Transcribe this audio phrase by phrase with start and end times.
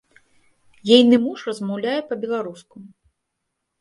[0.95, 2.75] Ейны муж размаўляе па-беларуску.